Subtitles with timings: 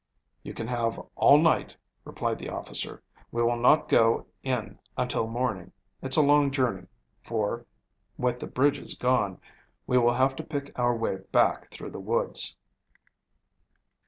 [0.41, 3.03] "You can have all night," replied the officer.
[3.31, 5.73] "We will not go in until morning.
[6.01, 6.87] It's a long journey,
[7.21, 7.67] for,
[8.17, 9.39] with the bridges gone,
[9.85, 12.57] we will have to pick our way back through the woods."